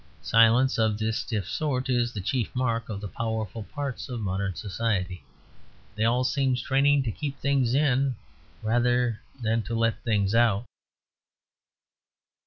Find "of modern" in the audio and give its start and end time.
4.09-4.55